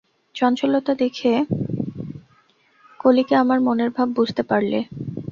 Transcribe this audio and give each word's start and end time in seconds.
চঞ্চলতা 0.35 0.93
দেখে 0.93 1.31
কলিকা 2.99 3.35
আমার 3.39 3.59
মনের 3.61 3.89
ভাব 3.89 4.07
বুঝতে 4.09 4.41
পারলে। 4.43 4.79